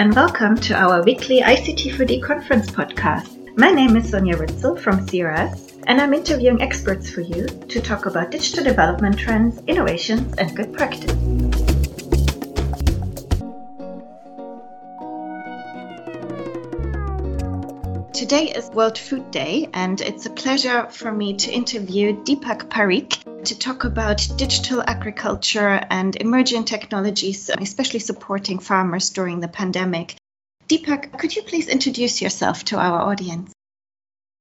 and 0.00 0.14
welcome 0.14 0.56
to 0.56 0.72
our 0.74 1.02
weekly 1.02 1.42
ICT4D 1.42 2.22
conference 2.22 2.70
podcast. 2.70 3.54
My 3.58 3.70
name 3.70 3.98
is 3.98 4.08
Sonia 4.08 4.34
Ritzel 4.34 4.80
from 4.80 5.06
CRS, 5.06 5.78
and 5.86 6.00
I'm 6.00 6.14
interviewing 6.14 6.62
experts 6.62 7.10
for 7.10 7.20
you 7.20 7.44
to 7.46 7.82
talk 7.82 8.06
about 8.06 8.30
digital 8.30 8.64
development 8.64 9.18
trends, 9.18 9.60
innovations, 9.66 10.34
and 10.38 10.56
good 10.56 10.72
practice. 10.72 11.49
Today 18.20 18.50
is 18.50 18.68
World 18.68 18.98
Food 18.98 19.30
Day, 19.30 19.70
and 19.72 19.98
it's 19.98 20.26
a 20.26 20.30
pleasure 20.30 20.86
for 20.90 21.10
me 21.10 21.38
to 21.38 21.50
interview 21.50 22.12
Deepak 22.12 22.68
Pareek 22.68 23.44
to 23.44 23.58
talk 23.58 23.84
about 23.84 24.28
digital 24.36 24.84
agriculture 24.86 25.80
and 25.88 26.14
emerging 26.16 26.66
technologies, 26.66 27.48
especially 27.48 28.00
supporting 28.00 28.58
farmers 28.58 29.08
during 29.08 29.40
the 29.40 29.48
pandemic. 29.48 30.16
Deepak, 30.68 31.18
could 31.18 31.34
you 31.34 31.40
please 31.40 31.66
introduce 31.66 32.20
yourself 32.20 32.62
to 32.66 32.76
our 32.76 33.00
audience? 33.00 33.54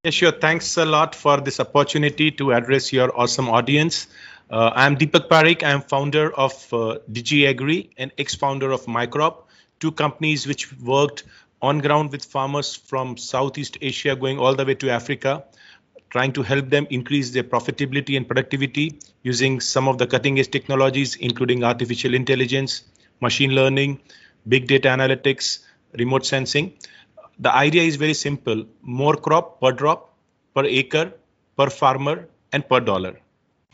Yeah, 0.04 0.12
sure. 0.12 0.34
Thanks 0.34 0.76
a 0.76 0.84
lot 0.84 1.16
for 1.16 1.40
this 1.40 1.62
opportunity 1.62 2.32
to 2.32 2.52
address 2.52 2.92
your 2.92 3.18
awesome 3.18 3.48
audience. 3.48 4.08
Uh, 4.52 4.72
I'm 4.76 4.98
Deepak 4.98 5.30
Pareek. 5.30 5.64
I'm 5.64 5.84
founder 5.84 6.34
of 6.34 6.52
uh, 6.74 6.98
DigiAgri 7.10 7.92
and 7.96 8.12
ex-founder 8.18 8.74
of 8.74 8.88
Microp, 8.88 9.44
two 9.80 9.94
companies 9.94 10.46
which 10.46 10.78
worked 10.82 11.24
on 11.62 11.80
ground 11.80 12.12
with 12.12 12.26
farmers 12.26 12.76
from 12.76 13.18
Southeast 13.18 13.78
Asia 13.82 14.16
going 14.16 14.40
all 14.40 14.56
the 14.56 14.66
way 14.66 14.76
to 14.76 14.90
Africa, 14.90 15.44
trying 16.10 16.34
to 16.34 16.44
help 16.44 16.70
them 16.70 16.88
increase 16.90 17.32
their 17.32 17.44
profitability 17.44 18.18
and 18.18 18.28
productivity 18.28 19.00
using 19.24 19.60
some 19.60 19.88
of 19.88 19.98
the 19.98 20.08
cutting 20.08 20.40
edge 20.40 20.50
technologies, 20.50 21.16
including 21.16 21.64
artificial 21.64 22.14
intelligence, 22.14 22.84
machine 23.22 23.52
learning, 23.52 24.00
big 24.48 24.68
data 24.68 24.88
analytics, 24.88 25.60
remote 25.98 26.26
sensing. 26.26 26.74
The 27.40 27.54
idea 27.54 27.84
is 27.84 27.96
very 27.96 28.14
simple 28.14 28.66
more 28.82 29.16
crop 29.16 29.62
per 29.62 29.72
drop, 29.72 30.14
per 30.56 30.66
acre, 30.66 31.14
per 31.58 31.70
farmer, 31.70 32.28
and 32.52 32.68
per 32.68 32.80
dollar. 32.80 33.20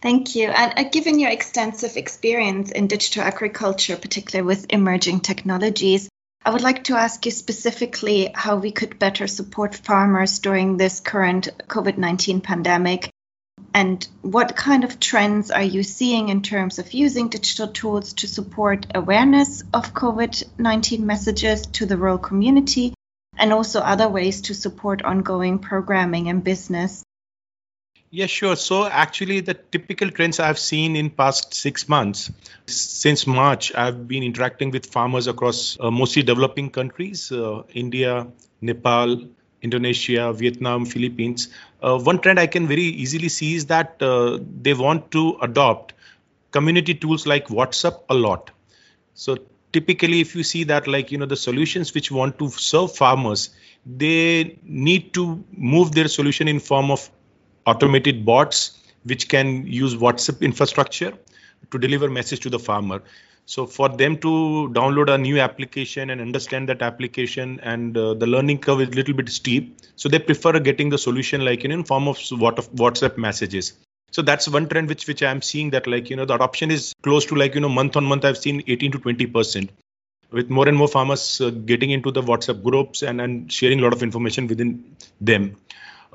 Thank 0.02 0.36
you. 0.36 0.50
And 0.50 0.74
uh, 0.78 0.90
given 0.90 1.20
your 1.20 1.32
extensive 1.32 1.98
experience 1.98 2.72
in 2.72 2.88
digital 2.88 3.24
agriculture, 3.24 3.96
particularly 3.96 4.46
with 4.46 4.66
emerging 4.70 5.22
technologies, 5.22 6.10
I 6.46 6.52
would 6.52 6.62
like 6.62 6.84
to 6.84 6.96
ask 6.96 7.26
you 7.26 7.32
specifically 7.32 8.30
how 8.36 8.58
we 8.58 8.72
could 8.72 9.00
better 9.00 9.26
support 9.26 9.74
farmers 9.74 10.38
during 10.38 10.78
this 10.78 11.00
current 11.00 11.50
COVID 11.68 11.98
19 11.98 12.42
pandemic. 12.42 13.10
And 13.74 14.08
what 14.22 14.56
kind 14.56 14.84
of 14.84 15.00
trends 15.00 15.50
are 15.50 15.64
you 15.64 15.82
seeing 15.82 16.30
in 16.30 16.44
terms 16.44 16.78
of 16.78 16.94
using 16.94 17.30
digital 17.30 17.70
tools 17.70 18.14
to 18.14 18.28
support 18.28 18.86
awareness 18.94 19.64
of 19.74 19.96
COVID 19.96 20.44
19 20.60 21.04
messages 21.04 21.66
to 21.66 21.88
the 21.88 21.98
rural 21.98 22.20
community 22.20 22.94
and 23.36 23.52
also 23.52 23.80
other 23.80 24.08
ways 24.08 24.42
to 24.42 24.54
support 24.54 25.02
ongoing 25.02 25.58
programming 25.58 26.30
and 26.30 26.44
business? 26.44 27.04
Yeah, 28.12 28.28
sure. 28.28 28.56
So 28.56 28.86
actually, 28.86 29.42
the 29.42 29.54
typical 29.54 30.10
trends 30.10 30.40
I've 30.40 30.60
seen 30.60 30.96
in 30.96 31.10
past 31.10 31.54
six 31.54 31.90
months, 31.90 32.32
since 32.66 33.28
March, 33.28 33.74
I've 33.76 34.08
been 34.08 34.24
interacting 34.24 34.72
with 34.72 34.86
farmers 34.86 35.28
across 35.28 35.78
uh, 35.80 35.92
mostly 35.92 36.24
developing 36.24 36.70
countries, 36.70 37.32
uh, 37.32 37.64
India, 37.74 38.28
Nepal, 38.62 39.28
Indonesia, 39.62 40.32
Vietnam, 40.32 40.86
Philippines. 40.86 41.50
Uh, 41.82 42.00
one 42.00 42.20
trend 42.20 42.40
I 42.40 42.48
can 42.48 42.68
very 42.68 42.84
easily 42.84 43.28
see 43.28 43.56
is 43.56 43.66
that 43.66 44.02
uh, 44.02 44.40
they 44.62 44.74
want 44.74 45.12
to 45.12 45.38
adopt 45.42 45.94
community 46.52 46.94
tools 46.94 47.26
like 47.28 47.48
WhatsApp 47.48 48.00
a 48.10 48.14
lot. 48.14 48.52
So 49.14 49.38
typically, 49.74 50.22
if 50.22 50.36
you 50.36 50.44
see 50.44 50.64
that, 50.66 50.88
like 50.88 51.12
you 51.12 51.18
know, 51.18 51.26
the 51.26 51.36
solutions 51.36 51.94
which 51.94 52.12
want 52.12 52.40
to 52.40 52.50
serve 52.50 52.96
farmers, 52.96 53.50
they 53.86 54.58
need 54.64 55.14
to 55.16 55.44
move 55.52 55.92
their 55.92 56.08
solution 56.08 56.48
in 56.48 56.60
form 56.60 56.92
of 56.92 57.10
automated 57.66 58.26
bots 58.26 58.80
which 59.04 59.30
can 59.30 59.66
use 59.68 59.96
WhatsApp 59.96 60.42
infrastructure 60.42 61.14
to 61.72 61.78
deliver 61.78 62.10
message 62.10 62.40
to 62.42 62.50
the 62.50 62.60
farmer. 62.60 63.02
So 63.46 63.68
for 63.68 63.90
them 63.90 64.18
to 64.18 64.70
download 64.74 65.14
a 65.14 65.18
new 65.20 65.40
application 65.40 66.10
and 66.10 66.20
understand 66.20 66.68
that 66.70 66.82
application 66.82 67.60
and 67.62 67.96
uh, 67.96 68.16
the 68.16 68.26
learning 68.26 68.58
curve 68.60 68.82
is 68.82 68.88
a 68.90 68.92
little 68.92 69.14
bit 69.14 69.30
steep, 69.30 69.78
so 69.96 70.10
they 70.10 70.18
prefer 70.18 70.60
getting 70.60 70.90
the 70.90 70.98
solution 70.98 71.46
like 71.46 71.64
in 71.64 71.84
form 71.84 72.08
of 72.08 72.18
WhatsApp 72.18 73.18
messages. 73.18 73.74
So 74.12 74.24
that's 74.24 74.48
one 74.48 74.68
trend 74.68 74.88
which 74.88 75.08
which 75.08 75.22
I'm 75.22 75.42
seeing 75.44 75.70
that 75.72 75.86
like 75.86 76.10
you 76.10 76.16
know 76.16 76.26
the 76.26 76.34
adoption 76.34 76.72
is 76.72 76.94
close 77.04 77.26
to 77.28 77.36
like 77.36 77.54
you 77.54 77.62
know 77.62 77.70
month 77.70 77.96
on 77.98 78.06
month 78.06 78.26
I've 78.26 78.38
seen 78.38 78.64
18 78.66 78.94
to 78.94 79.00
20 79.00 79.26
percent 79.28 79.72
with 80.32 80.50
more 80.50 80.68
and 80.68 80.78
more 80.78 80.88
farmers 80.88 81.42
uh, 81.42 81.50
getting 81.50 81.92
into 81.92 82.12
the 82.12 82.22
WhatsApp 82.22 82.64
groups 82.64 83.04
and 83.04 83.22
and 83.22 83.52
sharing 83.52 83.80
a 83.80 83.84
lot 83.84 83.94
of 83.94 84.02
information 84.02 84.48
within 84.48 84.96
them. 85.22 85.58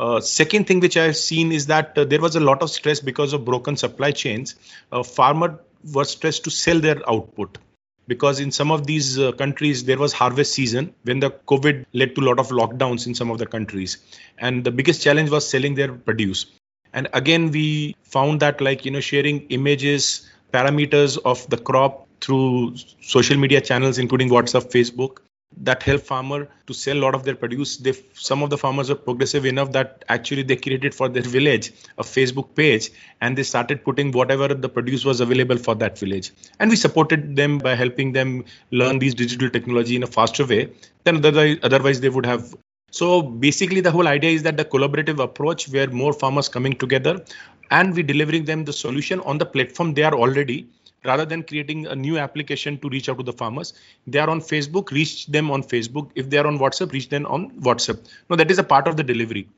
Uh, 0.01 0.19
second 0.19 0.67
thing 0.67 0.81
which 0.81 0.97
I've 0.97 1.17
seen 1.17 1.53
is 1.53 1.67
that 1.67 1.99
uh, 1.99 2.05
there 2.07 2.23
was 2.23 2.35
a 2.35 2.41
lot 2.41 2.63
of 2.63 2.71
stress 2.71 3.01
because 3.01 3.35
of 3.35 3.45
broken 3.45 3.77
supply 3.77 4.13
chains. 4.13 4.55
Uh, 4.91 5.03
farmer 5.03 5.61
was 5.93 6.13
stressed 6.13 6.45
to 6.45 6.51
sell 6.51 6.81
their 6.81 7.07
output 7.07 7.59
because 8.07 8.41
in 8.41 8.51
some 8.51 8.71
of 8.71 8.87
these 8.87 9.19
uh, 9.19 9.33
countries 9.33 9.85
there 9.85 9.99
was 9.99 10.15
harvest 10.15 10.55
season 10.55 10.95
when 11.05 11.21
the 11.21 11.31
covid 11.53 11.85
led 11.93 12.15
to 12.15 12.23
a 12.23 12.27
lot 12.29 12.39
of 12.39 12.49
lockdowns 12.49 13.07
in 13.07 13.15
some 13.15 13.31
of 13.31 13.39
the 13.39 13.47
countries 13.47 13.99
and 14.39 14.65
the 14.65 14.71
biggest 14.71 15.03
challenge 15.03 15.31
was 15.31 15.49
selling 15.49 15.75
their 15.75 15.93
produce 15.93 16.47
and 16.93 17.09
again 17.13 17.51
we 17.51 17.95
found 18.03 18.41
that 18.41 18.61
like 18.61 18.85
you 18.85 18.91
know 18.91 19.01
sharing 19.01 19.41
images 19.59 20.29
parameters 20.53 21.19
of 21.25 21.49
the 21.51 21.57
crop 21.57 22.09
through 22.21 22.75
social 23.01 23.37
media 23.37 23.61
channels 23.61 23.99
including 23.99 24.29
whatsapp 24.29 24.71
facebook 24.77 25.19
that 25.57 25.83
help 25.83 26.03
farmer 26.03 26.49
to 26.67 26.73
sell 26.73 26.97
a 26.97 27.01
lot 27.01 27.15
of 27.15 27.25
their 27.25 27.35
produce. 27.35 27.77
They 27.77 27.93
some 28.15 28.43
of 28.43 28.51
the 28.51 28.59
farmers 28.59 28.91
are 28.91 28.95
progressive 28.95 29.45
enough 29.45 29.73
that 29.73 30.05
actually 30.09 30.43
they 30.43 30.57
created 30.57 30.95
for 30.95 31.09
their 31.09 31.23
village 31.23 31.73
a 31.99 32.03
facebook 32.03 32.55
page 32.55 32.91
and 33.21 33.37
they 33.37 33.43
started 33.43 33.85
putting 33.85 34.13
whatever 34.13 34.49
the 34.49 34.69
produce 34.69 35.05
was 35.05 35.21
available 35.21 35.57
for 35.57 35.75
that 35.77 35.99
village. 35.99 36.33
And 36.59 36.71
we 36.71 36.77
supported 36.77 37.37
them 37.37 37.59
by 37.59 37.75
helping 37.75 38.13
them 38.13 38.45
learn 38.71 38.99
these 38.99 39.15
digital 39.15 39.51
technology 39.51 39.97
in 39.97 40.03
a 40.03 40.07
faster 40.07 40.47
way 40.47 40.73
than 41.05 41.25
otherwise 41.25 42.01
they 42.01 42.09
would 42.09 42.27
have 42.27 42.55
so 42.91 43.23
basically 43.23 43.81
the 43.81 43.91
whole 43.91 44.09
idea 44.09 44.31
is 44.31 44.43
that 44.43 44.57
the 44.57 44.65
collaborative 44.65 45.23
approach 45.23 45.69
where 45.69 45.89
more 45.89 46.13
farmers 46.13 46.49
coming 46.49 46.73
together 46.73 47.25
and 47.71 47.95
we 47.95 48.03
delivering 48.03 48.45
them 48.45 48.65
the 48.65 48.73
solution 48.73 49.21
on 49.21 49.39
the 49.39 49.47
platform 49.47 49.95
they 49.95 50.03
are 50.03 50.15
already 50.15 50.69
rather 51.05 51.25
than 51.25 51.43
creating 51.43 51.87
a 51.87 51.95
new 51.95 52.19
application 52.19 52.79
to 52.79 52.89
reach 52.89 53.09
out 53.09 53.19
to 53.19 53.23
the 53.23 53.33
farmers. 53.33 53.73
They 54.07 54.19
are 54.19 54.29
on 54.29 54.41
facebook 54.41 54.91
reach 54.91 55.27
them 55.27 55.51
on 55.51 55.63
facebook. 55.63 56.11
If 56.15 56.29
they 56.31 56.39
are 56.39 56.47
on 56.47 56.59
whatsapp 56.59 56.93
reach 56.93 57.09
them 57.09 57.27
on 57.27 57.51
whatsapp. 57.61 58.07
Now 58.29 58.37
that 58.37 58.51
is 58.51 58.59
a 58.59 58.65
part 58.65 58.87
of 58.87 58.97
the 58.97 59.03
delivery. 59.03 59.49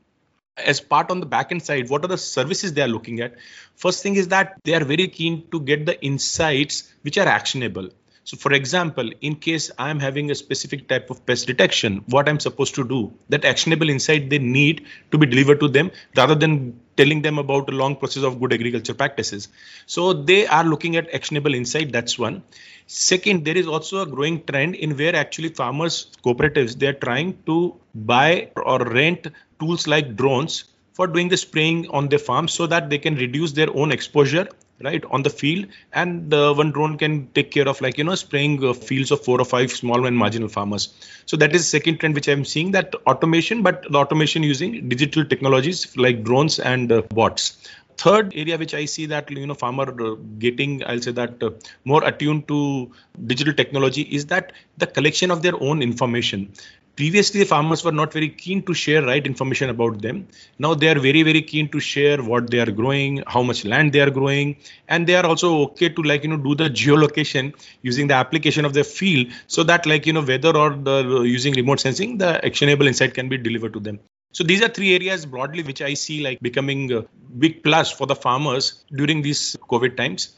As 0.55 0.79
part 0.79 1.09
on 1.09 1.19
the 1.19 1.25
backend 1.25 1.63
side 1.63 1.89
what 1.89 2.05
are 2.05 2.07
the 2.07 2.17
services 2.17 2.73
they 2.73 2.81
are 2.81 2.87
looking 2.87 3.19
at? 3.19 3.35
First 3.75 4.03
thing 4.03 4.15
is 4.15 4.27
that 4.29 4.59
they 4.63 4.75
are 4.75 4.83
very 4.83 5.07
keen 5.07 5.47
to 5.51 5.59
get 5.59 5.85
the 5.85 6.01
insights 6.03 6.93
which 7.01 7.17
are 7.17 7.27
actionable 7.27 7.89
so 8.25 8.37
for 8.37 8.53
example, 8.53 9.11
in 9.21 9.35
case 9.35 9.69
I'm 9.77 9.99
having 9.99 10.31
a 10.31 10.35
specific 10.35 10.87
type 10.87 11.09
of 11.09 11.25
pest 11.25 11.45
detection, 11.45 12.03
what 12.07 12.29
I'm 12.29 12.39
supposed 12.39 12.73
to 12.75 12.87
do, 12.87 13.13
that 13.29 13.43
actionable 13.43 13.89
insight 13.89 14.29
they 14.29 14.39
need 14.39 14.85
to 15.11 15.17
be 15.17 15.25
delivered 15.25 15.59
to 15.59 15.67
them 15.67 15.91
rather 16.15 16.33
than 16.33 16.79
telling 16.95 17.21
them 17.21 17.37
about 17.37 17.69
a 17.69 17.73
long 17.73 17.97
process 17.97 18.23
of 18.23 18.39
good 18.39 18.53
agriculture 18.53 18.93
practices. 18.93 19.49
So 19.87 20.13
they 20.13 20.47
are 20.47 20.63
looking 20.63 20.95
at 20.95 21.13
actionable 21.13 21.53
insight. 21.53 21.91
That's 21.91 22.17
one. 22.17 22.43
Second, 22.87 23.43
there 23.43 23.57
is 23.57 23.67
also 23.67 24.01
a 24.01 24.05
growing 24.05 24.43
trend 24.45 24.75
in 24.75 24.95
where 24.95 25.15
actually 25.15 25.49
farmers, 25.49 26.07
cooperatives, 26.23 26.79
they're 26.79 26.93
trying 26.93 27.37
to 27.45 27.75
buy 27.93 28.51
or 28.55 28.85
rent 28.85 29.27
tools 29.59 29.85
like 29.85 30.15
drones 30.15 30.65
for 30.93 31.07
doing 31.07 31.27
the 31.27 31.37
spraying 31.37 31.89
on 31.89 32.07
their 32.07 32.19
farm 32.19 32.47
so 32.47 32.67
that 32.67 32.89
they 32.89 32.97
can 32.97 33.15
reduce 33.15 33.51
their 33.51 33.75
own 33.75 33.91
exposure 33.91 34.47
right 34.81 35.03
on 35.05 35.23
the 35.23 35.29
field. 35.29 35.67
And 35.91 36.33
uh, 36.33 36.53
one 36.53 36.71
drone 36.71 36.97
can 36.97 37.27
take 37.33 37.51
care 37.51 37.67
of 37.67 37.81
like 37.81 37.97
you 37.97 38.03
know 38.03 38.15
spraying 38.15 38.63
uh, 38.63 38.73
fields 38.73 39.11
of 39.11 39.23
four 39.23 39.39
or 39.39 39.45
five 39.45 39.71
small 39.71 40.05
and 40.05 40.17
marginal 40.17 40.49
farmers. 40.49 40.93
So 41.25 41.37
that 41.37 41.55
is 41.55 41.67
second 41.67 41.99
trend 41.99 42.15
which 42.15 42.27
i'm 42.27 42.45
seeing 42.45 42.71
that 42.71 42.95
automation 43.07 43.63
but 43.63 43.85
the 43.89 43.97
automation 43.97 44.43
using 44.43 44.89
digital 44.89 45.25
technologies 45.25 45.95
like 45.97 46.23
drones 46.23 46.59
and 46.59 46.91
uh, 46.91 47.01
bots. 47.01 47.67
Third 47.95 48.33
area 48.35 48.57
which 48.57 48.73
i 48.73 48.85
see 48.85 49.05
that 49.05 49.29
you 49.29 49.45
know 49.45 49.53
farmer 49.53 49.83
uh, 50.05 50.15
getting 50.39 50.83
i'll 50.83 50.99
say 50.99 51.11
that 51.11 51.43
uh, 51.43 51.51
more 51.85 52.03
attuned 52.03 52.47
to 52.47 52.91
digital 53.27 53.53
technology 53.53 54.01
is 54.01 54.25
that 54.25 54.51
the 54.77 54.87
collection 54.87 55.29
of 55.29 55.43
their 55.43 55.53
own 55.61 55.83
information 55.83 56.51
previously 56.95 57.39
the 57.39 57.45
farmers 57.45 57.83
were 57.83 57.91
not 57.91 58.13
very 58.13 58.29
keen 58.29 58.61
to 58.63 58.73
share 58.73 59.01
right 59.03 59.25
information 59.25 59.69
about 59.69 60.01
them. 60.01 60.27
Now 60.59 60.73
they 60.73 60.89
are 60.89 60.99
very 60.99 61.23
very 61.23 61.41
keen 61.41 61.69
to 61.69 61.79
share 61.79 62.21
what 62.21 62.49
they 62.49 62.59
are 62.59 62.71
growing 62.71 63.23
how 63.27 63.41
much 63.41 63.65
land 63.65 63.93
they 63.93 64.01
are 64.01 64.11
growing 64.11 64.57
and 64.87 65.07
they 65.07 65.15
are 65.15 65.25
also 65.25 65.49
okay 65.65 65.89
to 65.89 66.03
like 66.03 66.23
you 66.23 66.29
know 66.29 66.37
do 66.37 66.55
the 66.55 66.69
geolocation 66.69 67.53
using 67.81 68.07
the 68.07 68.13
application 68.13 68.65
of 68.65 68.73
their 68.73 68.83
field 68.83 69.27
so 69.47 69.63
that 69.63 69.85
like 69.85 70.05
you 70.05 70.13
know 70.13 70.21
whether 70.21 70.55
or 70.55 70.71
the 70.75 71.23
using 71.23 71.53
remote 71.53 71.79
sensing 71.79 72.17
the 72.17 72.45
actionable 72.45 72.87
insight 72.87 73.13
can 73.13 73.29
be 73.29 73.37
delivered 73.37 73.73
to 73.73 73.79
them. 73.79 73.99
So 74.31 74.43
these 74.43 74.61
are 74.61 74.69
three 74.69 74.93
areas 74.95 75.25
broadly 75.25 75.63
which 75.63 75.81
i 75.81 75.93
see 75.93 76.21
like 76.21 76.39
becoming 76.41 76.91
a 76.91 77.05
big 77.37 77.63
plus 77.63 77.91
for 77.91 78.07
the 78.07 78.15
farmers 78.15 78.83
during 78.95 79.21
these 79.21 79.55
covid 79.69 79.97
times. 79.97 80.35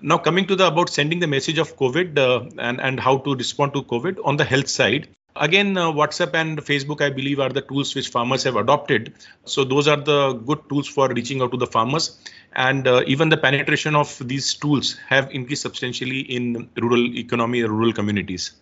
Now 0.00 0.16
coming 0.16 0.46
to 0.46 0.54
the 0.54 0.66
about 0.66 0.90
sending 0.90 1.18
the 1.18 1.26
message 1.26 1.58
of 1.58 1.76
covid 1.76 2.18
uh, 2.18 2.48
and 2.58 2.80
and 2.80 3.00
how 3.00 3.18
to 3.18 3.34
respond 3.34 3.72
to 3.74 3.82
covid 3.82 4.20
on 4.24 4.36
the 4.36 4.44
health 4.44 4.68
side 4.68 5.08
Again, 5.40 5.76
uh, 5.76 5.92
WhatsApp 5.92 6.34
and 6.34 6.58
Facebook, 6.58 7.00
I 7.00 7.10
believe, 7.10 7.40
are 7.40 7.48
the 7.48 7.60
tools 7.60 7.94
which 7.94 8.08
farmers 8.08 8.42
have 8.44 8.56
adopted. 8.56 9.14
So 9.44 9.64
those 9.64 9.88
are 9.88 9.96
the 9.96 10.32
good 10.32 10.68
tools 10.68 10.88
for 10.88 11.08
reaching 11.08 11.42
out 11.42 11.52
to 11.52 11.56
the 11.56 11.66
farmers. 11.66 12.18
And 12.52 12.86
uh, 12.88 13.02
even 13.06 13.28
the 13.28 13.36
penetration 13.36 13.94
of 13.94 14.18
these 14.26 14.54
tools 14.54 14.96
have 15.08 15.30
increased 15.30 15.62
substantially 15.62 16.20
in 16.20 16.68
rural 16.76 17.16
economy, 17.16 17.62
rural 17.62 17.92
communities. 17.92 18.52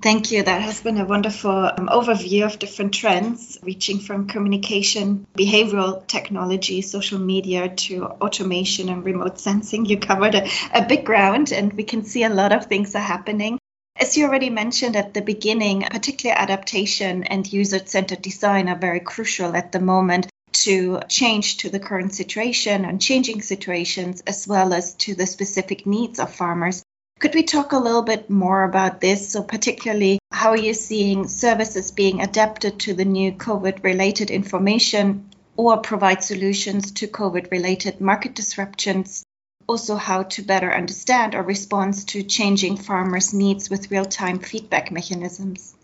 Thank 0.00 0.30
you. 0.30 0.44
That 0.44 0.62
has 0.62 0.80
been 0.80 0.98
a 0.98 1.04
wonderful 1.04 1.50
um, 1.50 1.88
overview 1.88 2.44
of 2.44 2.60
different 2.60 2.94
trends, 2.94 3.58
reaching 3.64 3.98
from 3.98 4.28
communication, 4.28 5.26
behavioral 5.36 6.06
technology, 6.06 6.82
social 6.82 7.18
media 7.18 7.68
to 7.68 8.04
automation 8.04 8.90
and 8.90 9.04
remote 9.04 9.40
sensing. 9.40 9.86
You 9.86 9.98
covered 9.98 10.36
a, 10.36 10.48
a 10.72 10.86
big 10.86 11.04
ground, 11.04 11.50
and 11.50 11.72
we 11.72 11.82
can 11.82 12.04
see 12.04 12.22
a 12.22 12.28
lot 12.28 12.52
of 12.52 12.66
things 12.66 12.94
are 12.94 13.00
happening. 13.00 13.58
As 14.00 14.16
you 14.16 14.26
already 14.26 14.48
mentioned 14.48 14.94
at 14.94 15.12
the 15.12 15.20
beginning, 15.20 15.80
particular 15.80 16.32
adaptation 16.38 17.24
and 17.24 17.52
user 17.52 17.84
centered 17.84 18.22
design 18.22 18.68
are 18.68 18.78
very 18.78 19.00
crucial 19.00 19.56
at 19.56 19.72
the 19.72 19.80
moment 19.80 20.28
to 20.52 21.00
change 21.08 21.56
to 21.58 21.68
the 21.68 21.80
current 21.80 22.14
situation 22.14 22.84
and 22.84 23.02
changing 23.02 23.42
situations, 23.42 24.22
as 24.24 24.46
well 24.46 24.72
as 24.72 24.94
to 24.94 25.16
the 25.16 25.26
specific 25.26 25.84
needs 25.84 26.20
of 26.20 26.32
farmers. 26.32 26.84
Could 27.18 27.34
we 27.34 27.42
talk 27.42 27.72
a 27.72 27.78
little 27.78 28.02
bit 28.02 28.30
more 28.30 28.62
about 28.62 29.00
this? 29.00 29.30
So, 29.30 29.42
particularly, 29.42 30.20
how 30.30 30.50
are 30.50 30.56
you 30.56 30.74
seeing 30.74 31.26
services 31.26 31.90
being 31.90 32.20
adapted 32.20 32.78
to 32.80 32.94
the 32.94 33.04
new 33.04 33.32
COVID 33.32 33.82
related 33.82 34.30
information 34.30 35.28
or 35.56 35.78
provide 35.78 36.22
solutions 36.22 36.92
to 36.92 37.08
COVID 37.08 37.50
related 37.50 38.00
market 38.00 38.36
disruptions? 38.36 39.24
Also, 39.68 39.96
how 39.96 40.22
to 40.24 40.42
better 40.42 40.74
understand 40.74 41.34
or 41.34 41.42
respond 41.42 41.94
to 42.08 42.22
changing 42.22 42.76
farmers' 42.76 43.34
needs 43.34 43.70
with 43.70 43.90
real 43.90 44.06
time 44.06 44.38
feedback 44.40 44.90
mechanisms? 44.90 45.76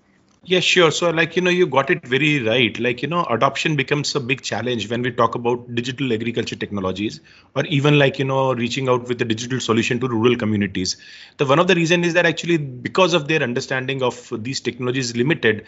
Yeah, 0.47 0.61
sure. 0.61 0.91
So, 0.91 1.11
like, 1.11 1.37
you 1.37 1.43
know, 1.43 1.51
you 1.51 1.67
got 1.67 1.89
it 1.89 2.07
very 2.07 2.43
right. 2.43 2.79
Like, 2.79 3.01
you 3.01 3.09
know, 3.09 3.25
adoption 3.25 3.77
becomes 3.77 4.15
a 4.15 4.21
big 4.21 4.43
challenge 4.43 4.91
when 4.91 5.01
we 5.01 5.11
talk 5.11 5.35
about 5.35 5.75
digital 5.75 6.13
agriculture 6.13 6.57
technologies 6.57 7.21
or 7.57 7.65
even 7.67 7.99
like, 7.99 8.19
you 8.19 8.27
know, 8.27 8.53
reaching 8.53 8.89
out 8.89 9.09
with 9.09 9.23
a 9.23 9.25
digital 9.25 9.59
solution 9.59 10.01
to 10.01 10.09
rural 10.09 10.37
communities. 10.37 10.99
The 11.39 11.47
one 11.47 11.59
of 11.59 11.67
the 11.67 11.75
reason 11.75 12.05
is 12.05 12.13
that 12.13 12.27
actually 12.27 12.59
because 12.59 13.15
of 13.15 13.27
their 13.27 13.43
understanding 13.43 14.03
of 14.03 14.31
these 14.43 14.61
technologies 14.61 15.17
limited, 15.17 15.65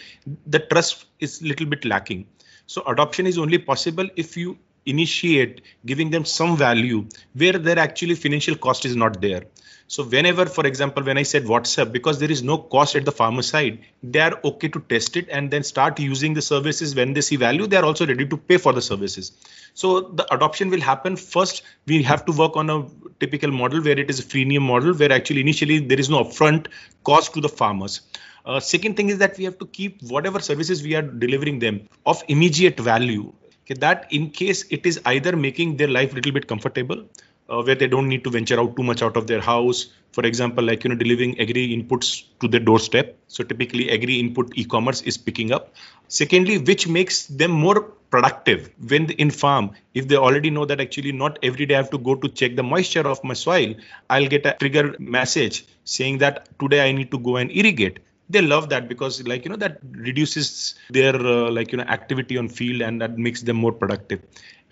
the 0.47 0.59
trust 0.59 1.07
is 1.21 1.41
little 1.41 1.67
bit 1.67 1.87
lacking. 1.87 2.27
So 2.67 2.83
adoption 2.87 3.27
is 3.27 3.39
only 3.39 3.59
possible 3.59 4.09
if 4.17 4.37
you 4.37 4.59
initiate 4.87 5.63
giving 5.85 6.11
them 6.11 6.25
some 6.25 6.57
value 6.57 7.07
where 7.35 7.59
their 7.59 7.79
actually 7.79 8.15
financial 8.15 8.57
cost 8.57 8.85
is 8.85 8.97
not 8.97 9.21
there. 9.21 9.43
So 9.89 10.03
whenever, 10.03 10.47
for 10.47 10.67
example, 10.67 11.05
when 11.05 11.17
I 11.17 11.23
said 11.23 11.45
WhatsApp, 11.45 11.93
because 11.93 12.19
there 12.19 12.31
is 12.31 12.43
no 12.43 12.59
cost 12.59 12.97
at 12.97 13.05
the 13.05 13.13
farmer 13.13 13.43
side, 13.43 13.79
they 14.03 14.19
are 14.19 14.41
okay 14.43 14.67
to 14.67 14.81
test 14.81 15.17
it 15.17 15.29
and 15.29 15.49
then 15.49 15.63
start 15.63 16.01
using 16.01 16.35
the 16.35 16.43
services 16.43 16.97
when 16.97 17.13
they 17.13 17.21
see 17.21 17.37
value. 17.37 17.69
They 17.69 17.77
are 17.77 17.85
also 17.85 18.05
ready 18.05 18.27
to 18.27 18.37
pay 18.37 18.57
for 18.57 18.73
the 18.73 18.83
services. 18.83 19.31
So 19.75 20.01
the 20.01 20.27
adoption 20.35 20.71
will 20.71 20.81
happen 20.81 21.15
first. 21.15 21.63
We 21.87 22.03
have 22.03 22.25
to 22.25 22.33
work 22.33 22.57
on 22.57 22.69
a 22.69 22.85
typical 23.21 23.53
model 23.53 23.81
where 23.81 23.97
it 23.97 24.11
is 24.11 24.19
a 24.19 24.25
freemium 24.25 24.63
model, 24.63 24.93
where 24.93 25.13
actually 25.13 25.41
initially 25.41 25.79
there 25.79 26.01
is 26.01 26.11
no 26.11 26.25
upfront 26.25 26.67
cost 27.05 27.35
to 27.35 27.41
the 27.41 27.49
farmers. 27.49 28.01
Uh, 28.45 28.59
second 28.59 28.97
thing 28.97 29.09
is 29.09 29.19
that 29.19 29.39
we 29.39 29.45
have 29.45 29.59
to 29.59 29.67
keep 29.67 30.03
whatever 30.03 30.41
services 30.41 30.83
we 30.83 30.97
are 30.97 31.03
delivering 31.03 31.61
them 31.61 31.89
of 32.05 32.25
immediate 32.27 32.79
value. 32.79 33.33
Okay, 33.67 33.75
that 33.81 34.07
in 34.13 34.31
case 34.31 34.65
it 34.71 34.87
is 34.87 35.01
either 35.07 35.37
making 35.37 35.77
their 35.77 35.89
life 35.89 36.13
a 36.13 36.15
little 36.15 36.31
bit 36.31 36.47
comfortable 36.47 37.05
uh, 37.51 37.61
where 37.63 37.75
they 37.75 37.89
don't 37.89 38.09
need 38.09 38.23
to 38.23 38.31
venture 38.31 38.61
out 38.61 38.77
too 38.77 38.85
much 38.85 39.03
out 39.03 39.17
of 39.17 39.27
their 39.27 39.41
house. 39.41 39.87
For 40.13 40.25
example 40.25 40.63
like 40.63 40.85
you 40.85 40.91
know 40.91 40.95
delivering 40.95 41.41
agri 41.41 41.77
inputs 41.77 42.27
to 42.41 42.47
their 42.47 42.61
doorstep. 42.61 43.19
So 43.27 43.43
typically 43.43 43.91
agri 43.91 44.21
input 44.21 44.53
e-commerce 44.57 45.03
is 45.03 45.17
picking 45.17 45.51
up. 45.51 45.75
Secondly 46.07 46.59
which 46.59 46.87
makes 46.87 47.27
them 47.27 47.51
more 47.51 47.81
productive 48.09 48.71
when 48.89 49.11
in 49.11 49.33
farm. 49.33 49.73
If 49.95 50.07
they 50.07 50.15
already 50.15 50.51
know 50.51 50.65
that 50.65 50.81
actually 50.81 51.11
not 51.11 51.41
every 51.43 51.67
day 51.67 51.75
i 51.75 51.79
have 51.79 51.91
to 51.91 51.99
go 51.99 52.15
to 52.15 52.29
check 52.29 52.55
the 52.55 52.63
moisture 52.63 53.07
of 53.15 53.23
my 53.25 53.35
soil 53.35 53.75
i'll 54.09 54.29
get 54.29 54.47
a 54.47 54.55
trigger 54.61 54.95
message 55.01 55.67
saying 55.85 56.19
that 56.19 56.49
today 56.61 56.89
i 56.89 56.93
need 56.93 57.11
to 57.11 57.19
go 57.19 57.37
and 57.37 57.51
irrigate 57.51 57.99
they 58.29 58.43
love 58.43 58.69
that 58.71 58.89
because 58.89 59.27
like 59.27 59.45
you 59.45 59.51
know 59.51 59.57
that 59.57 59.79
reduces 59.83 60.75
their 60.91 61.15
uh, 61.15 61.51
like 61.51 61.73
you 61.73 61.79
know 61.79 61.85
activity 61.85 62.37
on 62.37 62.49
field 62.49 62.83
and 62.83 63.01
that 63.01 63.19
makes 63.19 63.43
them 63.43 63.57
more 63.57 63.73
productive. 63.73 64.21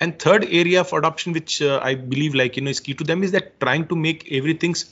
And 0.01 0.19
third 0.19 0.45
area 0.51 0.81
of 0.81 0.93
adoption 0.93 1.33
which 1.33 1.63
uh, 1.63 1.81
i 1.83 1.95
believe 1.95 2.35
like 2.35 2.57
you 2.57 2.63
know 2.63 2.71
is 2.71 2.81
key 2.81 2.95
to 2.95 3.05
them 3.05 3.23
is 3.23 3.33
that 3.33 3.61
trying 3.61 3.87
to 3.89 3.97
make 3.97 4.27
everything's 4.33 4.83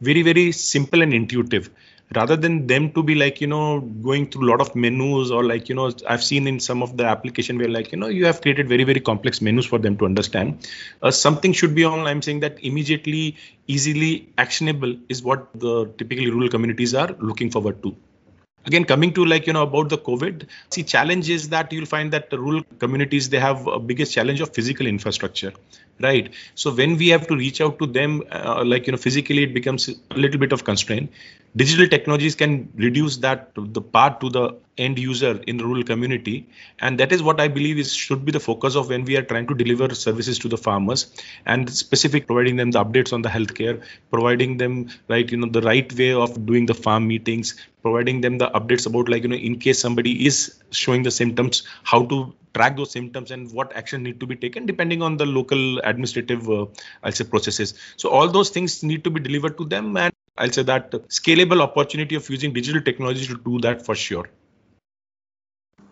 very 0.00 0.22
very 0.22 0.52
simple 0.52 1.02
and 1.02 1.12
intuitive. 1.12 1.70
Rather 2.14 2.36
than 2.36 2.68
them 2.68 2.92
to 2.92 3.02
be 3.02 3.16
like 3.16 3.40
you 3.40 3.48
know 3.48 3.80
going 3.80 4.30
through 4.30 4.48
a 4.48 4.50
lot 4.50 4.60
of 4.60 4.74
menus 4.76 5.32
or 5.32 5.42
like 5.44 5.68
you 5.68 5.74
know 5.74 5.90
i've 6.08 6.22
seen 6.22 6.46
in 6.46 6.60
some 6.60 6.80
of 6.80 6.96
the 6.96 7.04
application 7.04 7.58
where 7.58 7.68
like 7.68 7.90
you 7.90 7.98
know 7.98 8.06
you 8.06 8.24
have 8.24 8.40
created 8.40 8.68
very 8.68 8.84
very 8.84 9.00
complex 9.00 9.40
menus 9.42 9.66
for 9.66 9.78
them 9.80 9.96
to 9.96 10.04
understand. 10.04 10.68
Uh, 11.02 11.10
something 11.10 11.52
should 11.52 11.74
be 11.74 11.84
on 11.84 12.06
i'm 12.06 12.22
saying 12.22 12.40
that 12.40 12.62
immediately 12.62 13.36
easily 13.66 14.28
actionable 14.38 14.94
is 15.08 15.22
what 15.22 15.48
the 15.54 15.86
typically 15.98 16.30
rural 16.30 16.48
communities 16.48 16.94
are 16.94 17.10
looking 17.18 17.50
forward 17.50 17.82
to 17.82 17.96
again 18.66 18.84
coming 18.84 19.12
to 19.12 19.24
like 19.24 19.46
you 19.46 19.52
know 19.52 19.62
about 19.62 19.88
the 19.88 19.98
covid 19.98 20.46
see 20.70 20.82
challenge 20.82 21.30
is 21.30 21.48
that 21.48 21.72
you'll 21.72 21.92
find 21.94 22.12
that 22.12 22.30
the 22.30 22.38
rural 22.38 22.62
communities 22.78 23.28
they 23.30 23.38
have 23.38 23.66
a 23.66 23.78
biggest 23.78 24.12
challenge 24.12 24.40
of 24.40 24.52
physical 24.54 24.86
infrastructure 24.86 25.52
right? 26.00 26.32
So 26.54 26.74
when 26.74 26.96
we 26.96 27.08
have 27.08 27.26
to 27.28 27.36
reach 27.36 27.60
out 27.60 27.78
to 27.78 27.86
them 27.86 28.22
uh, 28.30 28.62
like 28.64 28.86
you 28.86 28.92
know 28.92 28.98
physically 28.98 29.44
it 29.44 29.54
becomes 29.54 29.88
a 29.88 30.18
little 30.18 30.38
bit 30.38 30.52
of 30.52 30.64
constraint 30.64 31.10
digital 31.56 31.88
technologies 31.88 32.34
can 32.34 32.70
reduce 32.76 33.16
that 33.18 33.50
the 33.56 33.80
part 33.80 34.20
to 34.20 34.28
the 34.28 34.54
end 34.78 34.98
user 34.98 35.40
in 35.46 35.56
the 35.56 35.64
rural 35.64 35.82
community. 35.82 36.46
And 36.80 37.00
that 37.00 37.12
is 37.12 37.22
what 37.22 37.40
i 37.40 37.48
believe 37.48 37.78
is 37.78 37.94
should 37.94 38.24
be 38.24 38.32
the 38.32 38.40
focus 38.40 38.76
of 38.76 38.90
when 38.90 39.04
we 39.04 39.16
are 39.16 39.22
trying 39.22 39.46
to 39.46 39.54
deliver 39.54 39.94
services 39.94 40.38
to 40.40 40.48
the 40.48 40.58
farmers 40.58 41.06
and 41.46 41.70
specific 41.70 42.26
providing 42.26 42.56
them 42.56 42.70
the 42.70 42.84
updates 42.84 43.12
on 43.12 43.22
the 43.22 43.28
healthcare 43.28 43.82
providing 44.10 44.58
them 44.58 44.88
right 45.08 45.30
you 45.30 45.38
know 45.38 45.48
the 45.58 45.62
right 45.62 45.92
way 46.00 46.12
of 46.12 46.34
doing 46.46 46.66
the 46.66 46.74
farm 46.74 47.08
meetings 47.08 47.54
providing 47.82 48.20
them 48.20 48.38
the 48.38 48.50
updates 48.50 48.86
about 48.86 49.08
like 49.08 49.22
you 49.22 49.28
know 49.28 49.36
in 49.36 49.58
case 49.58 49.78
somebody 49.78 50.26
is 50.26 50.62
showing 50.70 51.02
the 51.02 51.10
symptoms 51.10 51.62
how 51.84 52.04
to 52.04 52.34
track 52.54 52.76
those 52.76 52.90
symptoms 52.90 53.30
and 53.30 53.52
what 53.52 53.74
action 53.76 54.02
need 54.02 54.18
to 54.20 54.26
be 54.26 54.36
taken 54.36 54.66
depending 54.66 55.02
on 55.02 55.16
the 55.16 55.26
local 55.26 55.78
administrative 55.80 56.48
uh, 56.50 56.66
i'll 57.02 57.12
say 57.12 57.24
processes. 57.24 57.74
So 57.96 58.08
all 58.10 58.28
those 58.28 58.50
things 58.50 58.82
need 58.82 59.04
to 59.04 59.10
be 59.10 59.20
delivered 59.20 59.58
to 59.58 59.64
them 59.64 59.96
and 59.96 60.15
i'll 60.38 60.50
say 60.50 60.62
that 60.62 60.90
scalable 61.08 61.60
opportunity 61.60 62.14
of 62.14 62.28
using 62.28 62.52
digital 62.52 62.82
technology 62.82 63.26
to 63.26 63.36
do 63.36 63.60
that 63.60 63.84
for 63.84 63.94
sure. 63.94 64.28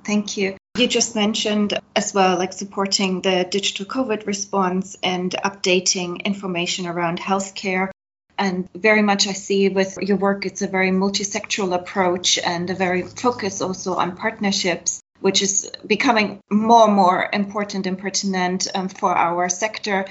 Thank 0.04 0.36
you. 0.36 0.56
You 0.76 0.86
just 0.86 1.14
mentioned 1.14 1.78
as 1.96 2.12
well 2.12 2.36
like 2.38 2.52
supporting 2.52 3.22
the 3.22 3.46
digital 3.50 3.86
covid 3.86 4.26
response 4.26 4.96
and 5.02 5.34
updating 5.44 6.22
information 6.24 6.86
around 6.86 7.18
healthcare. 7.18 7.90
And 8.36 8.68
very 8.74 9.00
much 9.00 9.28
I 9.28 9.32
see 9.32 9.68
with 9.68 9.96
your 9.98 10.16
work, 10.16 10.44
it's 10.44 10.62
a 10.62 10.66
very 10.66 10.90
multi-sectoral 10.90 11.74
approach 11.74 12.38
and 12.38 12.68
a 12.68 12.74
very 12.74 13.02
focus 13.02 13.62
also 13.62 13.94
on 13.94 14.16
partnerships 14.16 15.00
which 15.24 15.40
is 15.40 15.70
becoming 15.86 16.38
more 16.50 16.84
and 16.84 16.94
more 16.94 17.30
important 17.32 17.86
and 17.86 17.98
pertinent 17.98 18.68
um, 18.74 18.90
for 18.90 19.16
our 19.16 19.48
sector, 19.48 20.04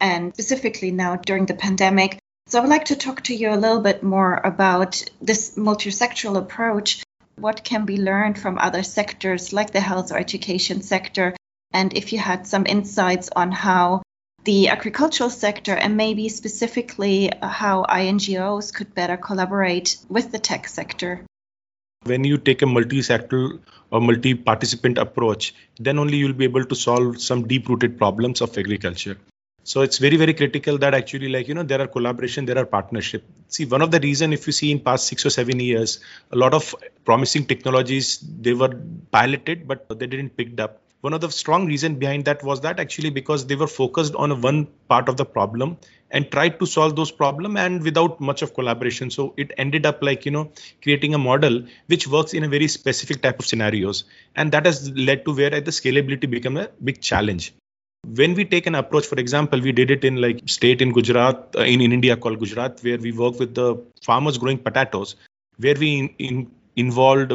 and 0.00 0.32
specifically 0.32 0.90
now 0.90 1.16
during 1.16 1.44
the 1.44 1.52
pandemic. 1.52 2.18
So 2.46 2.58
I 2.58 2.60
would 2.60 2.70
like 2.70 2.84
to 2.86 2.96
talk 2.96 3.22
to 3.22 3.34
you 3.34 3.50
a 3.50 3.56
little 3.56 3.80
bit 3.80 4.02
more 4.02 4.34
about 4.34 5.02
this 5.20 5.56
multi-sectoral 5.56 6.36
approach. 6.36 7.02
What 7.36 7.64
can 7.64 7.86
be 7.86 7.96
learned 7.96 8.38
from 8.38 8.58
other 8.58 8.82
sectors 8.82 9.52
like 9.52 9.72
the 9.72 9.80
health 9.80 10.12
or 10.12 10.18
education 10.18 10.82
sector? 10.82 11.34
And 11.72 11.96
if 11.96 12.12
you 12.12 12.18
had 12.18 12.46
some 12.46 12.66
insights 12.66 13.30
on 13.34 13.50
how 13.50 14.02
the 14.44 14.68
agricultural 14.68 15.30
sector 15.30 15.74
and 15.74 15.96
maybe 15.96 16.28
specifically 16.28 17.30
how 17.42 17.84
INGOs 17.88 18.74
could 18.74 18.94
better 18.94 19.16
collaborate 19.16 19.96
with 20.10 20.30
the 20.30 20.38
tech 20.38 20.68
sector. 20.68 21.24
When 22.02 22.24
you 22.24 22.36
take 22.36 22.60
a 22.60 22.66
multi-sectoral 22.66 23.60
or 23.90 24.00
multi-participant 24.02 24.98
approach, 24.98 25.54
then 25.80 25.98
only 25.98 26.18
you'll 26.18 26.34
be 26.34 26.44
able 26.44 26.66
to 26.66 26.74
solve 26.74 27.22
some 27.22 27.48
deep-rooted 27.48 27.96
problems 27.96 28.42
of 28.42 28.58
agriculture. 28.58 29.16
So 29.64 29.80
it's 29.80 29.96
very, 29.96 30.16
very 30.16 30.34
critical 30.34 30.76
that 30.78 30.92
actually, 30.92 31.28
like, 31.30 31.48
you 31.48 31.54
know, 31.54 31.62
there 31.62 31.80
are 31.80 31.86
collaboration, 31.86 32.44
there 32.44 32.58
are 32.58 32.66
partnership. 32.66 33.24
See, 33.48 33.64
one 33.64 33.80
of 33.80 33.90
the 33.90 33.98
reason 33.98 34.34
if 34.34 34.46
you 34.46 34.52
see 34.52 34.70
in 34.70 34.78
past 34.78 35.06
six 35.06 35.24
or 35.24 35.30
seven 35.30 35.58
years, 35.58 36.00
a 36.32 36.36
lot 36.36 36.52
of 36.52 36.74
promising 37.06 37.46
technologies, 37.46 38.18
they 38.18 38.52
were 38.52 38.68
piloted, 39.10 39.66
but 39.66 39.88
they 39.98 40.06
didn't 40.06 40.36
picked 40.36 40.60
up. 40.60 40.82
One 41.00 41.14
of 41.14 41.22
the 41.22 41.30
strong 41.30 41.66
reason 41.66 41.96
behind 41.96 42.26
that 42.26 42.42
was 42.42 42.60
that 42.60 42.78
actually 42.78 43.10
because 43.10 43.46
they 43.46 43.56
were 43.56 43.66
focused 43.66 44.14
on 44.14 44.40
one 44.42 44.68
part 44.88 45.08
of 45.08 45.16
the 45.16 45.24
problem 45.24 45.78
and 46.10 46.30
tried 46.30 46.58
to 46.60 46.66
solve 46.66 46.96
those 46.96 47.10
problem 47.10 47.56
and 47.56 47.82
without 47.82 48.20
much 48.20 48.42
of 48.42 48.54
collaboration. 48.54 49.10
So 49.10 49.34
it 49.36 49.52
ended 49.58 49.84
up 49.84 50.02
like 50.02 50.24
you 50.24 50.30
know 50.30 50.50
creating 50.82 51.14
a 51.14 51.18
model 51.18 51.62
which 51.88 52.08
works 52.08 52.32
in 52.32 52.44
a 52.44 52.48
very 52.48 52.68
specific 52.68 53.20
type 53.20 53.38
of 53.38 53.46
scenarios. 53.46 54.04
And 54.34 54.52
that 54.52 54.64
has 54.64 54.90
led 54.92 55.26
to 55.26 55.34
where 55.34 55.50
the 55.50 55.70
scalability 55.70 56.30
become 56.30 56.56
a 56.56 56.68
big 56.82 57.02
challenge 57.02 57.52
when 58.20 58.34
we 58.34 58.44
take 58.44 58.66
an 58.66 58.74
approach 58.74 59.06
for 59.06 59.16
example 59.16 59.60
we 59.60 59.72
did 59.72 59.90
it 59.90 60.04
in 60.04 60.16
like 60.16 60.40
state 60.46 60.80
in 60.82 60.92
gujarat 60.92 61.36
uh, 61.56 61.62
in, 61.62 61.80
in 61.80 61.92
india 61.92 62.16
called 62.16 62.38
gujarat 62.38 62.82
where 62.82 62.98
we 62.98 63.12
work 63.12 63.38
with 63.38 63.54
the 63.54 63.68
farmers 64.02 64.38
growing 64.38 64.58
potatoes 64.58 65.16
where 65.58 65.74
we 65.74 65.90
in, 65.98 66.08
in 66.18 66.50
involved 66.76 67.32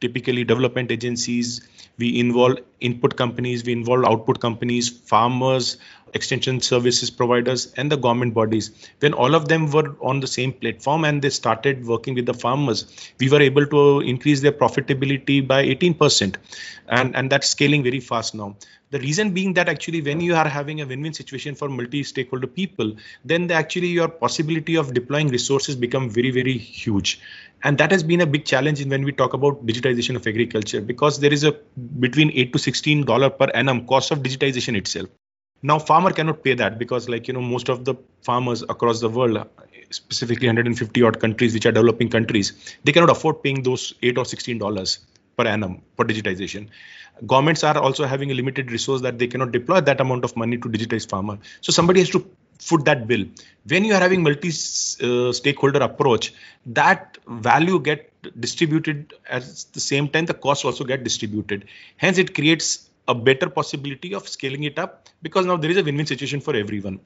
typically 0.00 0.44
development 0.44 0.90
agencies, 0.90 1.66
we 1.98 2.18
involve 2.20 2.58
input 2.80 3.16
companies, 3.16 3.64
we 3.64 3.72
involved 3.72 4.06
output 4.06 4.40
companies, 4.40 4.88
farmers, 4.88 5.78
extension 6.14 6.60
services 6.60 7.10
providers, 7.10 7.72
and 7.76 7.90
the 7.90 7.96
government 7.96 8.34
bodies. 8.34 8.70
When 9.00 9.12
all 9.12 9.34
of 9.34 9.48
them 9.48 9.70
were 9.70 9.96
on 10.00 10.20
the 10.20 10.26
same 10.26 10.52
platform 10.52 11.04
and 11.04 11.20
they 11.22 11.30
started 11.30 11.86
working 11.86 12.14
with 12.14 12.26
the 12.26 12.34
farmers, 12.34 12.86
we 13.18 13.28
were 13.28 13.40
able 13.40 13.66
to 13.66 14.00
increase 14.00 14.40
their 14.40 14.52
profitability 14.52 15.46
by 15.46 15.64
18%. 15.66 16.36
And, 16.88 17.16
and 17.16 17.30
that's 17.30 17.48
scaling 17.48 17.82
very 17.82 18.00
fast 18.00 18.34
now. 18.34 18.56
The 18.90 19.00
reason 19.00 19.32
being 19.32 19.54
that 19.54 19.68
actually 19.68 20.00
when 20.00 20.20
you 20.20 20.36
are 20.36 20.48
having 20.48 20.80
a 20.80 20.86
win-win 20.86 21.12
situation 21.12 21.56
for 21.56 21.68
multi-stakeholder 21.68 22.46
people, 22.46 22.94
then 23.24 23.48
the, 23.48 23.54
actually 23.54 23.88
your 23.88 24.08
possibility 24.08 24.76
of 24.76 24.94
deploying 24.94 25.26
resources 25.26 25.74
become 25.74 26.08
very, 26.08 26.30
very 26.30 26.56
huge 26.56 27.20
and 27.64 27.78
that 27.78 27.90
has 27.90 28.02
been 28.02 28.20
a 28.20 28.26
big 28.26 28.44
challenge 28.44 28.84
when 28.84 29.04
we 29.04 29.12
talk 29.12 29.32
about 29.32 29.64
digitization 29.66 30.16
of 30.16 30.26
agriculture 30.26 30.80
because 30.80 31.18
there 31.20 31.32
is 31.32 31.42
a 31.44 31.52
between 32.00 32.30
8 32.32 32.52
to 32.52 32.58
16 32.66 33.04
dollar 33.12 33.30
per 33.30 33.48
annum 33.62 33.86
cost 33.92 34.10
of 34.16 34.22
digitization 34.26 34.76
itself. 34.82 35.08
Now 35.62 35.78
farmer 35.78 36.12
cannot 36.12 36.42
pay 36.44 36.54
that 36.62 36.78
because 36.78 37.08
like 37.08 37.28
you 37.28 37.34
know 37.34 37.46
most 37.54 37.68
of 37.74 37.84
the 37.84 37.94
farmers 38.22 38.62
across 38.74 39.00
the 39.00 39.08
world 39.08 39.38
specifically 39.90 40.48
150 40.48 41.02
odd 41.08 41.20
countries 41.20 41.54
which 41.54 41.66
are 41.66 41.72
developing 41.72 42.08
countries 42.14 42.48
they 42.84 42.92
cannot 42.92 43.10
afford 43.10 43.42
paying 43.42 43.62
those 43.68 43.84
8 44.02 44.18
or 44.18 44.24
16 44.24 44.58
dollars 44.58 44.98
per 45.36 45.46
annum 45.46 45.82
for 45.96 46.04
digitization. 46.04 46.68
Governments 47.26 47.64
are 47.64 47.78
also 47.78 48.04
having 48.04 48.30
a 48.30 48.34
limited 48.34 48.70
resource 48.70 49.00
that 49.02 49.18
they 49.18 49.26
cannot 49.26 49.52
deploy 49.52 49.80
that 49.80 50.00
amount 50.00 50.24
of 50.24 50.36
money 50.36 50.58
to 50.58 50.68
digitize 50.68 51.08
farmer. 51.08 51.38
So 51.60 51.72
somebody 51.72 52.00
has 52.00 52.10
to 52.10 52.26
foot 52.58 52.84
that 52.84 53.06
bill. 53.06 53.24
When 53.66 53.84
you 53.84 53.94
are 53.94 54.00
having 54.00 54.22
multi 54.22 54.48
uh, 54.48 55.32
stakeholder 55.32 55.80
approach 55.80 56.32
that 56.66 57.18
value 57.26 57.80
get 57.80 58.12
distributed 58.40 59.14
at 59.28 59.42
the 59.72 59.80
same 59.80 60.08
time 60.08 60.26
the 60.26 60.34
cost 60.34 60.64
also 60.64 60.84
get 60.84 61.04
distributed. 61.04 61.66
Hence 61.96 62.18
it 62.18 62.34
creates 62.34 62.90
a 63.08 63.14
better 63.14 63.48
possibility 63.48 64.14
of 64.14 64.28
scaling 64.28 64.64
it 64.64 64.78
up 64.78 65.08
because 65.22 65.46
now 65.46 65.56
there 65.56 65.70
is 65.70 65.76
a 65.76 65.82
win-win 65.82 66.06
situation 66.06 66.40
for 66.40 66.54
everyone. 66.54 67.00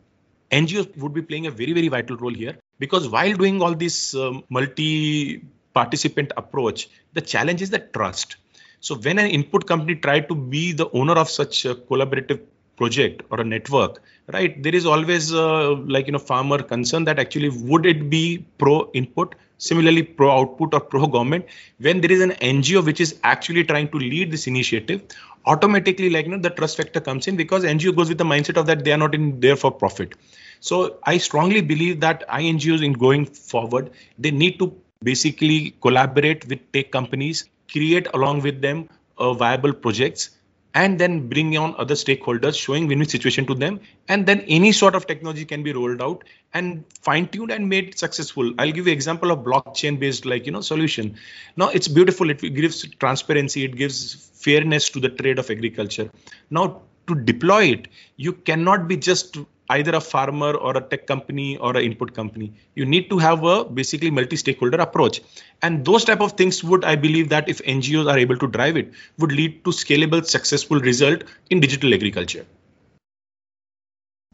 Ngos 0.51 0.97
would 0.97 1.15
be 1.15 1.23
playing 1.23 1.47
a 1.47 1.51
very 1.51 1.73
very 1.73 1.89
vital 1.89 2.17
role 2.17 2.35
here 2.35 2.57
because 2.79 3.09
while 3.09 3.35
doing 3.35 3.63
all 3.63 3.75
this 3.75 4.15
um, 4.15 4.45
multi 4.49 5.45
participant 5.75 6.33
approach 6.37 6.89
the 7.13 7.21
challenge 7.21 7.63
is 7.63 7.71
the 7.71 7.79
trust. 7.79 8.37
So 8.81 8.95
when 8.97 9.19
an 9.19 9.27
input 9.27 9.67
company 9.67 9.95
try 9.97 10.21
to 10.21 10.35
be 10.35 10.73
the 10.73 10.91
owner 10.91 11.13
of 11.15 11.29
such 11.29 11.67
a 11.67 11.75
collaborative 11.75 12.41
project 12.81 13.23
or 13.31 13.41
a 13.41 13.45
network 13.45 14.01
right? 14.33 14.63
There 14.63 14.75
is 14.75 14.87
always 14.87 15.33
uh, 15.33 15.75
like 15.97 16.07
you 16.07 16.13
know 16.13 16.19
farmer 16.19 16.63
concern 16.63 17.05
that 17.05 17.19
actually 17.19 17.49
would 17.49 17.87
it 17.87 18.11
be 18.11 18.45
pro 18.59 18.91
input? 18.93 19.35
Similarly 19.59 20.03
pro 20.03 20.31
output 20.31 20.75
or 20.75 20.81
pro 20.81 21.07
government 21.07 21.47
when 21.79 22.01
there 22.01 22.13
is 22.13 22.23
an 22.23 22.31
ngo 22.41 22.85
which 22.85 23.01
is 23.01 23.19
actually 23.23 23.65
trying 23.65 23.89
to 23.91 23.99
lead 23.99 24.31
this 24.31 24.47
initiative 24.47 25.03
automatically 25.47 26.09
like 26.11 26.27
you 26.27 26.33
know 26.33 26.39
the 26.39 26.51
trust 26.51 26.79
factor 26.79 27.01
comes 27.01 27.27
in 27.29 27.37
because 27.37 27.65
ngo 27.65 27.95
goes 27.95 28.09
with 28.09 28.19
the 28.19 28.25
mindset 28.25 28.57
of 28.57 28.67
that 28.67 28.85
they 28.85 28.93
are 28.93 29.03
not 29.05 29.15
in 29.15 29.39
there 29.41 29.57
for 29.57 29.71
profit. 29.71 30.15
So 30.61 30.99
i 31.05 31.19
strongly 31.19 31.61
believe 31.73 32.01
that 32.01 32.25
ingos 32.29 32.83
in 32.89 32.95
going 33.05 33.27
forward 33.27 33.91
they 34.19 34.31
need 34.31 34.59
to 34.59 34.73
basically 35.03 35.75
collaborate 35.81 36.47
with 36.49 36.61
tech 36.73 36.91
companies 36.91 37.45
create 37.73 38.09
along 38.15 38.43
with 38.43 38.61
them 38.61 38.89
uh, 39.19 39.33
viable 39.33 39.73
projects 39.73 40.31
and 40.75 40.99
then 40.99 41.29
bring 41.29 41.57
on 41.57 41.75
other 41.79 41.95
stakeholders 41.95 42.59
showing 42.59 42.87
win-win 42.87 43.09
situation 43.09 43.47
to 43.47 43.55
them 43.55 43.81
and 44.09 44.27
then 44.27 44.41
any 44.43 44.73
sort 44.73 44.95
of 44.95 45.07
technology 45.07 45.45
can 45.45 45.63
be 45.63 45.73
rolled 45.73 46.01
out 46.01 46.25
and 46.55 46.85
fine-tuned 47.03 47.51
and 47.51 47.69
made 47.69 47.99
successful. 47.99 48.53
I'll 48.59 48.73
give 48.73 48.87
you 48.87 48.93
example 48.93 49.31
of 49.31 49.41
blockchain 49.41 49.99
based 49.99 50.27
like 50.27 50.47
you 50.47 50.53
know 50.53 50.61
solution. 50.61 51.17
Now 51.57 51.69
it's 51.71 51.89
beautiful. 51.89 52.31
It 52.31 52.39
gives 52.39 52.87
transparency. 52.97 53.65
It 53.65 53.77
gives 53.77 54.15
fairness 54.15 54.89
to 54.91 55.01
the 55.01 55.09
trade 55.09 55.39
of 55.39 55.51
agriculture. 55.51 56.11
Now 56.51 56.83
to 57.07 57.15
deploy 57.15 57.65
it 57.65 57.89
you 58.17 58.33
cannot 58.33 58.87
be 58.87 58.97
just 58.97 59.39
either 59.77 59.95
a 59.97 60.01
farmer 60.01 60.53
or 60.55 60.77
a 60.77 60.81
tech 60.81 61.07
company 61.07 61.57
or 61.59 61.77
an 61.77 61.85
input 61.85 62.15
company 62.15 62.53
you 62.75 62.85
need 62.85 63.09
to 63.11 63.19
have 63.19 63.45
a 63.45 63.65
basically 63.65 64.11
multi-stakeholder 64.11 64.81
approach 64.87 65.21
and 65.63 65.85
those 65.85 66.05
type 66.05 66.21
of 66.21 66.33
things 66.33 66.63
would 66.63 66.85
i 66.85 66.95
believe 66.95 67.29
that 67.29 67.49
if 67.49 67.63
ngos 67.75 68.13
are 68.13 68.19
able 68.19 68.37
to 68.37 68.47
drive 68.47 68.77
it 68.77 68.93
would 69.19 69.33
lead 69.33 69.65
to 69.65 69.71
scalable 69.83 70.25
successful 70.25 70.81
result 70.81 71.25
in 71.51 71.61
digital 71.61 71.95
agriculture 71.95 72.47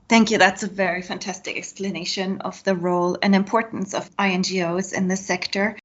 Thank 0.08 0.30
you. 0.30 0.38
That's 0.38 0.62
a 0.62 0.68
very 0.68 1.02
fantastic 1.02 1.56
explanation 1.56 2.40
of 2.42 2.62
the 2.62 2.76
role 2.76 3.18
and 3.20 3.34
importance 3.34 3.92
of 3.92 4.08
INGOs 4.16 4.92
in 4.92 5.08
this 5.08 5.26
sector. 5.26 5.76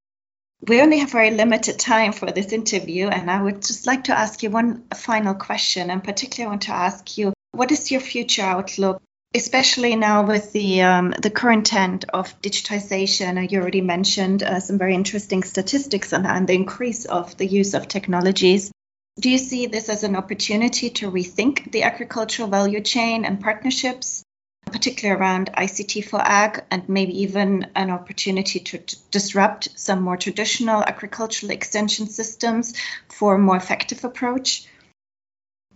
We 0.68 0.80
only 0.80 1.00
have 1.00 1.12
very 1.12 1.32
limited 1.32 1.80
time 1.80 2.12
for 2.12 2.32
this 2.32 2.54
interview, 2.54 3.08
and 3.08 3.32
I 3.32 3.42
would 3.42 3.64
just 3.64 3.88
like 3.88 4.04
to 4.06 4.18
ask 4.18 4.44
you 4.44 4.52
one 4.52 4.84
final 4.94 5.34
question. 5.34 5.90
And 5.90 6.04
particularly, 6.04 6.46
I 6.46 6.50
want 6.52 6.62
to 6.64 6.72
ask 6.72 7.18
you 7.18 7.34
what 7.52 7.72
is 7.72 7.90
your 7.90 8.02
future 8.02 8.44
outlook 8.44 9.02
especially 9.34 9.96
now 9.96 10.26
with 10.26 10.52
the 10.52 10.82
um, 10.82 11.14
the 11.22 11.30
current 11.30 11.66
trend 11.68 12.06
of 12.14 12.40
digitization. 12.42 13.50
You 13.50 13.62
already 13.62 13.82
mentioned 13.82 14.44
uh, 14.44 14.60
some 14.60 14.78
very 14.78 14.96
interesting 14.96 15.44
statistics 15.44 16.14
on, 16.14 16.46
the 16.46 16.54
increase 16.54 17.06
of 17.06 17.38
the 17.38 17.46
use 17.46 17.74
of 17.74 17.88
technologies. 17.88 18.72
Do 19.20 19.30
you 19.30 19.38
see 19.38 19.68
this 19.68 19.90
as 19.90 20.04
an 20.04 20.16
opportunity 20.16 20.90
to 20.92 21.12
rethink 21.12 21.72
the 21.72 21.84
agricultural 21.84 22.50
value 22.50 22.82
chain 22.82 23.26
and 23.26 23.42
partnerships, 23.42 24.24
particularly 24.66 25.20
around 25.20 25.52
ICT 25.54 26.06
for 26.06 26.20
ag, 26.22 26.64
and 26.72 26.88
maybe 26.88 27.22
even 27.22 27.68
an 27.76 27.90
opportunity 27.90 28.60
to 28.60 28.80
disrupt 29.12 29.70
some 29.76 30.02
more 30.02 30.18
traditional 30.18 30.84
agricultural 30.84 31.52
extension 31.52 32.08
systems 32.08 32.74
for 33.10 33.36
a 33.36 33.40
more 33.40 33.58
effective 33.58 34.04
approach? 34.04 34.66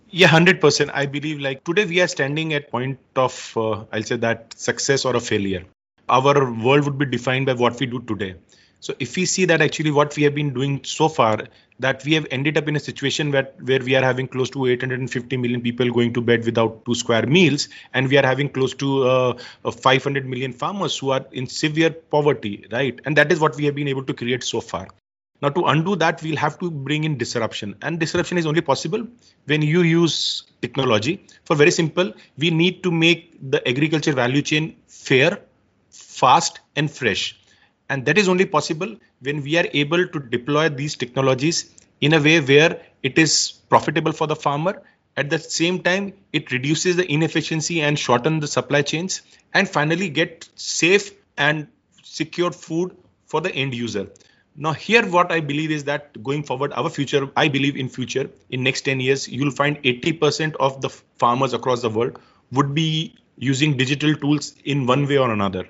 Yeah, 0.10 0.28
hundred 0.28 0.62
percent. 0.62 0.92
I 0.94 1.06
believe 1.06 1.40
like 1.40 1.64
today 1.64 1.86
we 1.86 2.00
are 2.02 2.08
standing 2.08 2.54
at 2.54 2.70
point 2.72 3.00
of 3.16 3.54
uh, 3.58 3.84
I'll 3.92 4.04
say 4.04 4.18
that 4.18 4.54
success 4.58 5.06
or 5.06 5.16
a 5.16 5.20
failure. 5.20 5.66
Our 6.10 6.52
world 6.54 6.86
would 6.86 6.98
be 6.98 7.06
defined 7.06 7.48
by 7.48 7.54
what 7.54 7.80
we 7.80 7.86
do 7.88 8.00
today. 8.02 8.36
So 8.80 8.94
if 9.00 9.16
we 9.16 9.26
see 9.26 9.46
that 9.46 9.62
actually 9.62 9.90
what 9.92 10.16
we 10.16 10.24
have 10.24 10.36
been 10.36 10.54
doing 10.54 10.82
so 10.84 11.10
far, 11.10 11.40
that 11.80 12.06
we 12.06 12.14
have 12.14 12.28
ended 12.30 12.58
up 12.58 12.68
in 12.68 12.76
a 12.76 12.80
situation 12.80 13.32
where, 13.32 13.50
where 13.62 13.80
we 13.80 13.96
are 13.96 14.04
having 14.04 14.28
close 14.28 14.50
to 14.52 14.68
850 14.68 15.38
million 15.38 15.62
people 15.62 15.90
going 15.90 16.14
to 16.14 16.22
bed 16.22 16.46
without 16.46 16.86
two 16.86 16.94
square 16.94 17.26
meals, 17.26 17.68
and 17.94 18.08
we 18.08 18.18
are 18.18 18.26
having 18.26 18.50
close 18.50 18.76
to 18.76 19.04
uh, 19.08 19.72
500 19.72 20.28
million 20.28 20.54
farmers 20.54 20.98
who 21.00 21.10
are 21.10 21.26
in 21.32 21.48
severe 21.48 21.90
poverty, 21.90 22.66
right? 22.72 23.00
And 23.06 23.18
that 23.18 23.32
is 23.32 23.40
what 23.40 23.56
we 23.56 23.66
have 23.66 23.76
been 23.76 23.88
able 23.88 24.04
to 24.04 24.14
create 24.14 24.44
so 24.44 24.62
far. 24.62 24.88
Now, 25.42 25.50
to 25.50 25.65
undo 25.65 25.96
that, 25.98 26.24
we'll 26.24 26.38
have 26.38 26.58
to 26.60 26.72
bring 26.72 27.04
in 27.04 27.18
disruption. 27.18 27.75
And 27.82 28.00
disruption 28.00 28.38
is 28.38 28.46
only 28.46 28.62
possible 28.62 29.06
when 29.46 29.62
you 29.62 29.82
use 29.82 30.44
technology. 30.62 31.25
For 31.44 31.56
very 31.56 31.72
simple, 31.72 32.13
we 32.38 32.51
need 32.51 32.84
to 32.84 32.92
make 32.92 33.38
the 33.51 33.68
agriculture 33.68 34.13
value 34.13 34.42
chain 34.42 34.77
fair, 34.88 35.39
fast, 35.89 36.62
and 36.75 36.89
fresh. 36.89 37.38
And 37.89 38.06
that 38.06 38.18
is 38.18 38.30
only 38.30 38.46
possible 38.46 38.96
when 39.22 39.44
we 39.44 39.58
are 39.58 39.68
able 39.74 40.08
to 40.08 40.20
deploy 40.20 40.70
these 40.70 40.96
technologies 40.96 41.70
in 42.00 42.13
a 42.13 42.22
way 42.22 42.39
where 42.39 42.82
it 43.04 43.20
is 43.20 43.51
profitable 43.70 44.13
for 44.13 44.27
the 44.27 44.36
farmer. 44.36 44.82
At 45.18 45.30
the 45.30 45.39
same 45.39 45.84
time, 45.84 46.13
it 46.34 46.51
reduces 46.51 46.96
the 46.96 47.12
inefficiency 47.12 47.82
and 47.82 48.00
shorten 48.00 48.39
the 48.39 48.48
supply 48.48 48.82
chains. 48.82 49.22
And 49.54 49.68
finally, 49.68 50.10
get 50.10 50.50
safe 50.56 51.12
and 51.38 51.68
secure 52.04 52.51
food 52.51 52.96
for 53.25 53.42
the 53.42 53.54
end 53.54 53.74
user 53.74 54.08
now 54.56 54.72
here 54.74 55.06
what 55.16 55.32
i 55.32 55.40
believe 55.40 55.72
is 55.72 55.84
that 55.84 56.22
going 56.24 56.44
forward 56.44 56.74
our 56.74 56.90
future 56.90 57.28
i 57.36 57.48
believe 57.48 57.76
in 57.76 57.90
future 57.90 58.30
in 58.50 58.64
next 58.64 58.82
10 58.82 59.00
years 59.00 59.28
you'll 59.28 59.52
find 59.52 59.82
80% 59.84 60.56
of 60.60 60.82
the 60.82 60.90
farmers 60.90 61.54
across 61.54 61.82
the 61.82 61.90
world 61.90 62.20
would 62.52 62.74
be 62.74 63.16
using 63.38 63.76
digital 63.78 64.16
tools 64.16 64.56
in 64.64 64.86
one 64.86 65.08
way 65.08 65.18
or 65.18 65.32
another 65.32 65.68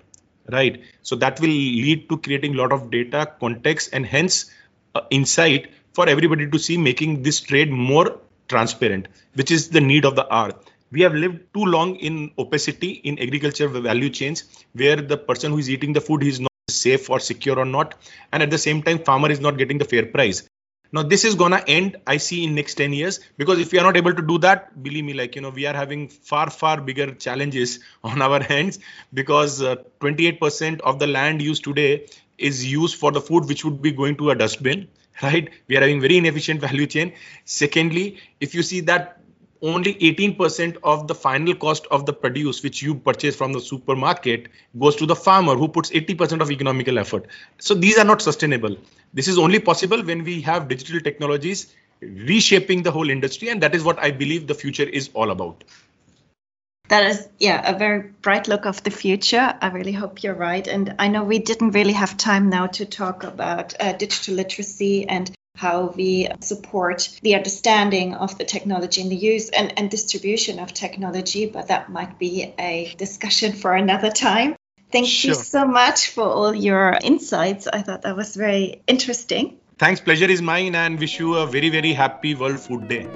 right? 0.52 0.84
So 1.02 1.16
that 1.16 1.40
will 1.40 1.50
lead 1.50 2.10
to 2.10 2.18
creating 2.18 2.56
a 2.56 2.58
lot 2.58 2.72
of 2.72 2.92
data 2.92 3.32
context 3.40 3.90
and 3.94 4.06
hence 4.06 4.52
uh, 4.94 5.02
insight 5.10 5.72
for 5.94 6.08
everybody 6.08 6.50
to 6.50 6.60
see 6.60 6.78
making 6.78 7.24
this 7.24 7.40
trade 7.42 7.72
more 7.72 8.20
transparent 8.48 9.08
which 9.34 9.52
is 9.52 9.70
the 9.70 9.82
need 9.82 10.06
of 10.06 10.16
the 10.16 10.32
hour. 10.34 10.52
We 10.92 11.02
have 11.02 11.14
lived 11.14 11.40
too 11.54 11.66
long 11.66 11.96
in 11.96 12.32
opacity 12.38 12.92
in 13.04 13.20
agriculture 13.20 13.68
value 13.68 14.10
chains 14.10 14.44
where 14.74 14.98
the 14.98 15.18
person 15.18 15.52
who 15.52 15.58
is 15.58 15.70
eating 15.70 15.94
the 15.94 16.02
food 16.02 16.24
is 16.24 16.40
not 16.40 16.52
safe 16.76 17.10
or 17.10 17.20
secure 17.20 17.58
or 17.60 17.66
not 17.66 17.96
and 18.32 18.44
at 18.44 18.52
the 18.52 18.58
same 18.58 18.84
time 18.84 19.00
farmer 19.00 19.32
is 19.32 19.40
not 19.40 19.58
getting 19.58 19.78
the 19.78 19.86
fair 19.86 20.06
price. 20.06 20.44
Now 20.92 21.04
this 21.04 21.26
is 21.26 21.36
gonna 21.36 21.62
end 21.68 21.98
i 22.08 22.18
see 22.18 22.44
in 22.44 22.56
next 22.56 22.76
10 22.76 22.94
years 22.94 23.20
because 23.38 23.60
if 23.60 23.72
we 23.72 23.80
are 23.80 23.84
not 23.84 23.98
able 23.98 24.14
to 24.14 24.22
do 24.22 24.38
that 24.46 24.68
believe 24.84 25.04
me 25.04 25.14
like 25.14 25.36
you 25.36 25.42
know 25.42 25.50
we 25.50 25.66
are 25.66 25.74
having 25.74 26.08
far 26.08 26.50
far 26.50 26.80
bigger 26.80 27.08
challenges 27.26 27.80
on 28.04 28.22
our 28.22 28.42
hands 28.42 28.80
because 29.14 29.62
uh, 29.62 29.76
28% 30.00 30.80
of 30.82 31.00
the 31.00 31.08
land 31.08 31.42
used 31.42 31.64
today 31.64 32.08
is 32.38 32.66
used 32.66 32.96
for 32.96 33.12
the 33.12 33.22
food 33.22 33.46
which 33.46 33.66
would 33.66 33.82
be 33.82 33.92
going 33.92 34.16
to 34.18 34.30
a 34.30 34.36
dustbin 34.36 34.88
right? 35.24 35.50
We 35.68 35.78
are 35.78 35.82
having 35.82 36.02
very 36.02 36.18
inefficient 36.18 36.60
value 36.62 36.88
chain. 36.88 37.14
Secondly 37.46 38.20
if 38.40 38.54
you 38.54 38.64
see 38.64 38.82
that 38.82 39.20
only 39.66 39.96
18% 39.96 40.78
of 40.84 41.08
the 41.08 41.16
final 41.16 41.56
cost 41.56 41.88
of 41.90 42.06
the 42.06 42.14
produce 42.14 42.62
which 42.64 42.82
you 42.82 42.96
purchase 42.96 43.36
from 43.36 43.52
the 43.52 43.60
supermarket 43.60 44.48
goes 44.80 44.96
to 44.98 45.06
the 45.06 45.16
farmer 45.16 45.56
who 45.56 45.68
puts 45.68 45.90
80% 45.90 46.42
of 46.42 46.52
economical 46.52 47.00
effort. 47.00 47.26
So 47.58 47.74
these 47.74 47.98
are 47.98 48.06
not 48.06 48.22
sustainable. 48.22 48.78
This 49.14 49.28
is 49.28 49.40
only 49.40 49.60
possible 49.60 50.04
when 50.04 50.24
we 50.24 50.42
have 50.42 50.68
digital 50.68 51.00
technologies 51.00 51.74
reshaping 52.02 52.84
the 52.84 52.92
whole 52.92 53.10
industry 53.10 53.50
and 53.50 53.64
that 53.64 53.74
is 53.74 53.84
what 53.84 53.98
i 54.00 54.12
believe 54.12 54.48
the 54.48 54.54
future 54.54 54.84
is 54.84 55.10
all 55.14 55.32
about. 55.32 55.64
That 56.90 57.10
is 57.10 57.28
yeah 57.40 57.68
a 57.68 57.78
very 57.78 58.12
bright 58.22 58.48
look 58.48 58.66
of 58.66 58.84
the 58.84 58.92
future. 58.92 59.58
I 59.60 59.70
really 59.70 59.94
hope 59.94 60.22
you're 60.22 60.36
right. 60.36 60.68
And 60.68 60.96
i 61.00 61.08
know 61.08 61.24
we 61.24 61.40
didn't 61.40 61.72
really 61.72 61.94
have 61.94 62.18
time 62.18 62.50
now 62.50 62.68
to 62.68 62.86
talk 62.86 63.24
about 63.24 63.74
uh, 63.80 63.94
digital 63.94 64.36
literacy 64.36 65.08
and 65.08 65.32
how 65.56 65.88
we 65.88 66.28
support 66.42 67.10
the 67.22 67.36
understanding 67.36 68.14
of 68.14 68.38
the 68.38 68.46
technology 68.46 69.02
and 69.02 69.12
the 69.12 69.16
use 69.16 69.50
and, 69.50 69.74
and 69.78 69.90
distribution 69.90 70.60
of 70.60 70.74
technology, 70.74 71.46
but 71.46 71.68
that 71.68 71.90
might 71.90 72.20
be 72.20 72.54
a 72.60 72.94
discussion 72.98 73.54
for 73.54 73.74
another 73.74 74.12
time. 74.12 74.56
Thank 74.92 75.08
sure. 75.08 75.30
you 75.30 75.36
so 75.36 75.66
much 75.66 76.10
for 76.12 76.24
all 76.24 76.54
your 76.54 76.98
insights. 77.02 77.68
I 77.68 77.82
thought 77.82 78.04
that 78.04 78.16
was 78.16 78.36
very 78.36 78.82
interesting. 78.88 79.58
Thanks, 79.78 80.00
pleasure 80.00 80.30
is 80.30 80.42
mine, 80.42 80.76
and 80.76 81.00
wish 81.00 81.20
you 81.20 81.36
a 81.36 81.46
very, 81.46 81.70
very 81.70 81.92
happy 81.92 82.36
World 82.36 82.60
Food 82.60 82.88
Day. 82.88 83.08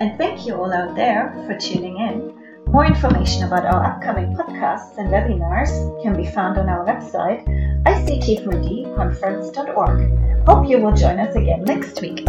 And 0.00 0.16
thank 0.16 0.46
you 0.46 0.54
all 0.54 0.72
out 0.72 0.94
there 0.94 1.34
for 1.46 1.58
tuning 1.58 1.98
in. 1.98 2.37
More 2.70 2.84
information 2.84 3.44
about 3.44 3.64
our 3.64 3.82
upcoming 3.82 4.36
podcasts 4.36 4.98
and 4.98 5.08
webinars 5.08 6.02
can 6.02 6.14
be 6.14 6.26
found 6.26 6.58
on 6.58 6.68
our 6.68 6.84
website, 6.84 7.46
ictconference.org. 7.84 10.46
Hope 10.46 10.68
you 10.68 10.78
will 10.78 10.92
join 10.92 11.18
us 11.18 11.34
again 11.34 11.64
next 11.64 12.02
week. 12.02 12.26